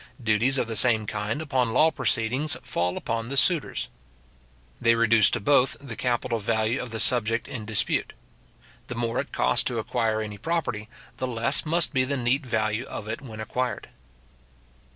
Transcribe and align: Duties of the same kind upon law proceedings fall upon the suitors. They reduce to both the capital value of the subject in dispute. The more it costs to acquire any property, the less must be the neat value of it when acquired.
Duties 0.23 0.57
of 0.57 0.65
the 0.65 0.75
same 0.75 1.05
kind 1.05 1.43
upon 1.43 1.73
law 1.73 1.91
proceedings 1.91 2.57
fall 2.63 2.97
upon 2.97 3.29
the 3.29 3.37
suitors. 3.37 3.87
They 4.81 4.95
reduce 4.95 5.29
to 5.29 5.39
both 5.39 5.77
the 5.79 5.95
capital 5.95 6.39
value 6.39 6.81
of 6.81 6.89
the 6.89 6.99
subject 6.99 7.47
in 7.47 7.65
dispute. 7.67 8.13
The 8.87 8.95
more 8.95 9.19
it 9.19 9.31
costs 9.31 9.63
to 9.65 9.77
acquire 9.77 10.19
any 10.19 10.39
property, 10.39 10.89
the 11.17 11.27
less 11.27 11.67
must 11.67 11.93
be 11.93 12.03
the 12.03 12.17
neat 12.17 12.43
value 12.43 12.85
of 12.85 13.07
it 13.07 13.21
when 13.21 13.39
acquired. 13.39 13.89